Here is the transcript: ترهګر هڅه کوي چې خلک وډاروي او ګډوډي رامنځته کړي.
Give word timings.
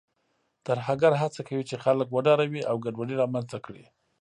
ترهګر 0.65 1.11
هڅه 1.21 1.41
کوي 1.47 1.63
چې 1.69 1.75
خلک 1.83 2.07
وډاروي 2.11 2.61
او 2.69 2.75
ګډوډي 2.85 3.15
رامنځته 3.21 3.57
کړي. 3.65 3.85